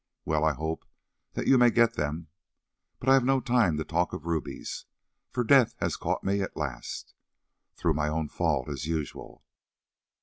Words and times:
Well, 0.25 0.43
I 0.43 0.53
hope 0.53 0.83
that 1.33 1.45
you 1.45 1.59
may 1.59 1.69
get 1.69 1.93
them. 1.93 2.29
But 2.99 3.07
I 3.07 3.13
have 3.13 3.23
no 3.23 3.39
time 3.39 3.77
to 3.77 3.83
talk 3.85 4.13
of 4.13 4.25
rubies, 4.25 4.85
for 5.29 5.43
death 5.43 5.75
has 5.79 5.95
caught 5.95 6.23
me 6.23 6.41
at 6.41 6.57
last, 6.57 7.13
through 7.75 7.93
my 7.93 8.07
own 8.07 8.27
fault 8.27 8.67
as 8.67 8.87
usual. 8.87 9.43